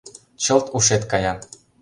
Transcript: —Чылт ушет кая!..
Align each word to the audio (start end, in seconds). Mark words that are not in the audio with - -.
—Чылт 0.43 0.65
ушет 0.77 1.03
кая!.. 1.11 1.33